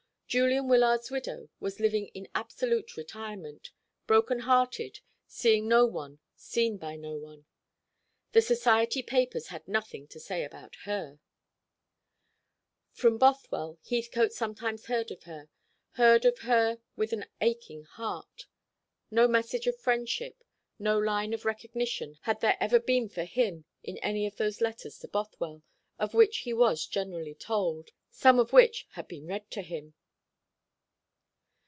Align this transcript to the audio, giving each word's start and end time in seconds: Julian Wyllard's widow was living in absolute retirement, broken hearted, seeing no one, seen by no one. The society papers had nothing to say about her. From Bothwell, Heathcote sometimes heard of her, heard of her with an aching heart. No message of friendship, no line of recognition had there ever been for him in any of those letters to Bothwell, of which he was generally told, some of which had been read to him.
Julian 0.39 0.69
Wyllard's 0.69 1.11
widow 1.11 1.49
was 1.59 1.81
living 1.81 2.07
in 2.13 2.29
absolute 2.33 2.95
retirement, 2.95 3.71
broken 4.07 4.39
hearted, 4.39 5.01
seeing 5.27 5.67
no 5.67 5.85
one, 5.85 6.19
seen 6.37 6.77
by 6.77 6.95
no 6.95 7.17
one. 7.17 7.43
The 8.31 8.41
society 8.41 9.03
papers 9.03 9.47
had 9.47 9.67
nothing 9.67 10.07
to 10.07 10.21
say 10.21 10.45
about 10.45 10.75
her. 10.85 11.19
From 12.93 13.17
Bothwell, 13.17 13.77
Heathcote 13.89 14.31
sometimes 14.31 14.85
heard 14.85 15.11
of 15.11 15.23
her, 15.23 15.49
heard 15.95 16.23
of 16.23 16.39
her 16.39 16.79
with 16.95 17.11
an 17.11 17.25
aching 17.41 17.83
heart. 17.83 18.45
No 19.11 19.27
message 19.27 19.67
of 19.67 19.75
friendship, 19.81 20.45
no 20.79 20.97
line 20.97 21.33
of 21.33 21.43
recognition 21.43 22.17
had 22.21 22.39
there 22.39 22.55
ever 22.61 22.79
been 22.79 23.09
for 23.09 23.25
him 23.25 23.65
in 23.83 23.97
any 23.97 24.25
of 24.25 24.37
those 24.37 24.61
letters 24.61 24.97
to 24.99 25.09
Bothwell, 25.09 25.61
of 25.99 26.13
which 26.13 26.37
he 26.37 26.53
was 26.53 26.87
generally 26.87 27.35
told, 27.35 27.89
some 28.09 28.39
of 28.39 28.53
which 28.53 28.87
had 28.91 29.09
been 29.09 29.27
read 29.27 29.51
to 29.51 29.61
him. 29.61 29.93